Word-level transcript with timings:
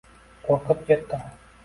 Qo‘rqib 0.47 0.81
ketdim. 0.87 1.29